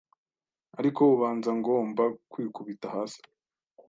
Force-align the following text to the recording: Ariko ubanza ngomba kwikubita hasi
Ariko 0.79 1.01
ubanza 1.15 1.49
ngomba 1.59 2.03
kwikubita 2.31 2.87
hasi 2.95 3.21